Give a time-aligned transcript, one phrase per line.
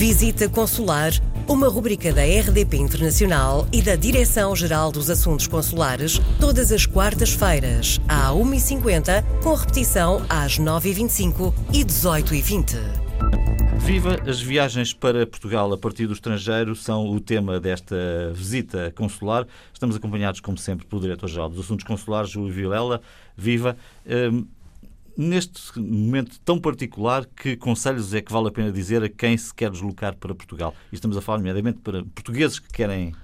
[0.00, 1.12] Visita Consular,
[1.46, 8.30] uma rubrica da RDP Internacional e da Direção-Geral dos Assuntos Consulares, todas as quartas-feiras, à
[8.30, 12.78] 1h50, com repetição às 9h25 e 18h20.
[13.80, 14.16] Viva!
[14.26, 19.46] As viagens para Portugal a partir do estrangeiro são o tema desta visita consular.
[19.70, 23.02] Estamos acompanhados, como sempre, pelo Diretor-Geral dos Assuntos Consulares, Júlio Vilela.
[23.36, 23.76] Viva!
[24.06, 24.46] Hum,
[25.16, 29.54] neste momento tão particular, que conselhos é que vale a pena dizer a quem se
[29.54, 30.74] quer deslocar para Portugal?
[30.90, 33.14] E estamos a falar, nomeadamente, para portugueses que querem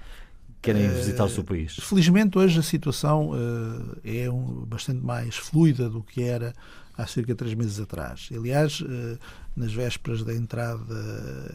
[0.62, 1.76] querem visitar o seu país?
[1.80, 6.52] Felizmente, hoje a situação uh, é um, bastante mais fluida do que era
[6.96, 8.28] há cerca de três meses atrás.
[8.32, 9.18] Aliás, uh,
[9.56, 10.94] nas vésperas da entrada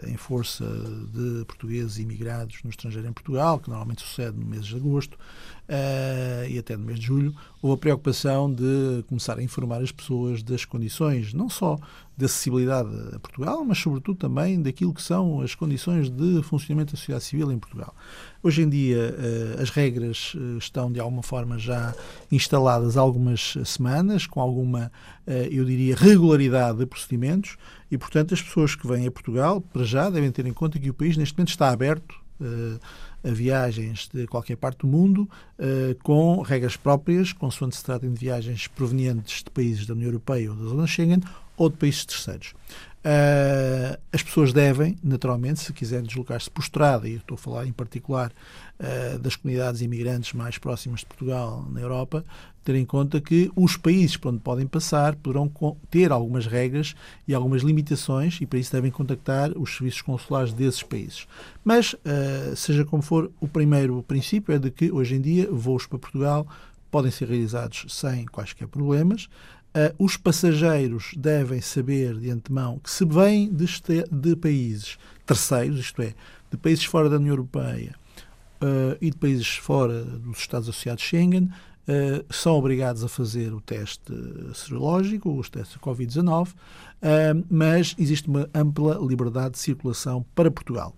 [0.08, 0.66] em força
[1.14, 6.50] de portugueses imigrados no estrangeiro em Portugal, que normalmente sucede no mês de agosto uh,
[6.50, 10.41] e até no mês de julho, houve a preocupação de começar a informar as pessoas
[10.41, 11.78] das condições, não só
[12.17, 16.98] de acessibilidade a Portugal, mas sobretudo também daquilo que são as condições de funcionamento da
[16.98, 17.95] sociedade civil em Portugal.
[18.44, 19.16] Hoje em dia
[19.58, 21.94] uh, as regras estão de alguma forma já
[22.31, 24.92] instaladas há algumas semanas, com alguma,
[25.49, 27.57] eu diria, regularidade de procedimentos
[27.89, 30.89] e, portanto, as pessoas que vêm a Portugal, para já, devem ter em conta que
[30.89, 32.79] o país neste momento está aberto uh,
[33.23, 38.19] a viagens de qualquer parte do mundo, uh, com regras próprias, consoante se tratem de
[38.19, 41.21] viagens provenientes de países da União Europeia ou da Zona Schengen
[41.55, 42.53] ou de países terceiros.
[43.03, 47.71] Uh, as pessoas devem, naturalmente, se quiserem deslocar-se por estrada, e estou a falar em
[47.71, 48.31] particular
[48.80, 52.23] uh, das comunidades imigrantes mais próximas de Portugal na Europa,
[52.63, 55.52] ter em conta que os países por onde podem passar poderão
[55.89, 56.95] ter algumas regras
[57.27, 61.27] e algumas limitações e para isso devem contactar os serviços consulares desses países.
[61.63, 65.88] Mas, uh, seja como for, o primeiro princípio é de que hoje em dia voos
[65.88, 66.45] para Portugal
[66.91, 69.27] podem ser realizados sem quaisquer problemas.
[69.73, 73.66] Uh, os passageiros devem saber de antemão que se vêm de,
[74.11, 76.14] de, países terceiros, isto é,
[76.50, 77.95] de países fora da União Europeia
[78.61, 83.61] uh, e de países fora dos Estados Associados Schengen, uh, são obrigados a fazer o
[83.61, 84.11] teste
[84.54, 86.49] serológico, os testes de Covid-19,
[87.49, 90.93] mas existe uma ampla liberdade de circulação para Portugal.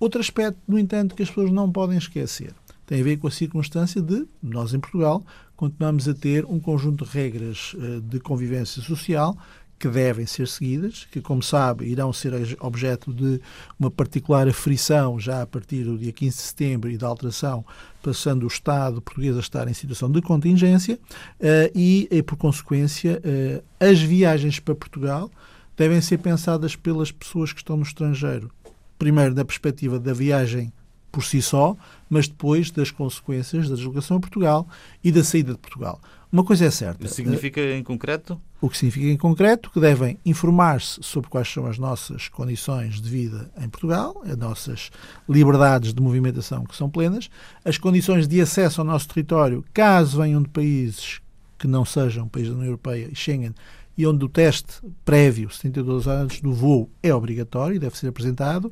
[0.00, 2.54] Outro aspecto, no entanto, que as pessoas não podem esquecer
[2.86, 5.24] tem a ver com a circunstância de nós, em Portugal,
[5.56, 9.36] continuamos a ter um conjunto de regras eh, de convivência social
[9.78, 13.40] que devem ser seguidas, que, como sabe, irão ser objeto de
[13.78, 17.64] uma particular aflição já a partir do dia 15 de setembro e da alteração,
[18.02, 20.98] passando o Estado português a estar em situação de contingência
[21.38, 25.30] eh, e, por consequência, eh, as viagens para Portugal
[25.76, 28.50] devem ser pensadas pelas pessoas que estão no estrangeiro.
[28.98, 30.72] Primeiro, na perspectiva da viagem
[31.10, 31.76] por si só,
[32.08, 34.68] mas depois das consequências da deslocação a Portugal
[35.02, 36.00] e da saída de Portugal.
[36.30, 37.06] Uma coisa é certa.
[37.06, 38.40] Isso significa em concreto?
[38.60, 43.08] O que significa em concreto que devem informar-se sobre quais são as nossas condições de
[43.08, 44.90] vida em Portugal, as nossas
[45.28, 47.30] liberdades de movimentação que são plenas,
[47.64, 51.20] as condições de acesso ao nosso território, caso venham de países
[51.58, 53.54] que não sejam países da União Europeia e Schengen,
[53.96, 54.74] e onde o teste
[55.04, 58.70] prévio, 72 horas antes do voo, é obrigatório e deve ser apresentado.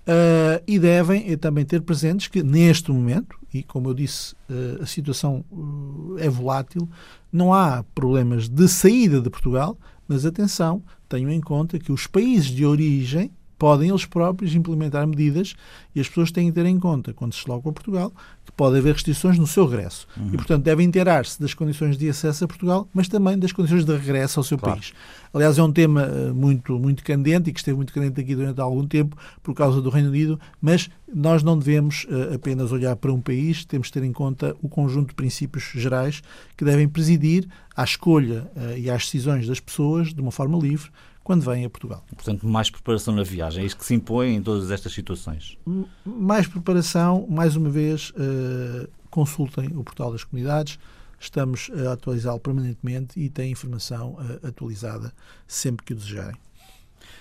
[0.00, 4.86] Uh, e devem também ter presentes que, neste momento, e como eu disse, uh, a
[4.86, 6.88] situação uh, é volátil,
[7.30, 9.78] não há problemas de saída de Portugal,
[10.08, 15.54] mas atenção, tenham em conta que os países de origem podem eles próprios implementar medidas
[15.94, 18.10] e as pessoas têm que ter em conta, quando se deslocam a Portugal,
[18.46, 20.08] que pode haver restrições no seu regresso.
[20.16, 20.28] Uhum.
[20.32, 23.94] E, portanto, devem inteirar-se das condições de acesso a Portugal, mas também das condições de
[23.94, 24.76] regresso ao seu claro.
[24.76, 24.94] país.
[25.34, 28.58] Aliás, é um tema eh, muito, muito candente e que esteve muito candente aqui durante
[28.62, 33.12] algum tempo por causa do Reino Unido, mas nós não devemos uh, apenas olhar para
[33.12, 36.22] um país, temos de ter em conta o conjunto de princípios gerais
[36.56, 37.46] que devem presidir
[37.76, 40.90] à escolha uh, e às decisões das pessoas de uma forma livre
[41.30, 42.04] quando vêm a Portugal.
[42.12, 45.56] Portanto, mais preparação na viagem, é isto que se impõe em todas estas situações?
[46.04, 50.76] Mais preparação, mais uma vez, uh, consultem o portal das comunidades,
[51.20, 55.12] estamos a atualizá-lo permanentemente e tem informação uh, atualizada
[55.46, 56.34] sempre que o desejarem.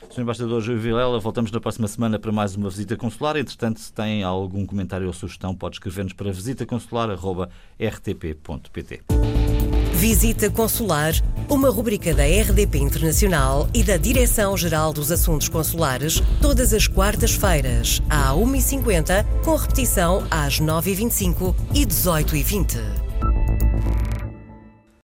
[0.10, 0.22] Sr.
[0.22, 3.38] Embaixador Júlio Vilela, voltamos na próxima semana para mais uma visita consular.
[3.38, 9.19] Entretanto, se tem algum comentário ou sugestão, pode escrever-nos para visitaconsular.rtp.pt.
[10.00, 11.12] Visita Consular,
[11.50, 18.32] uma rubrica da RDP Internacional e da Direção-Geral dos Assuntos Consulares, todas as quartas-feiras, à
[18.32, 23.09] 1h50, com repetição às 9h25 e 18h20.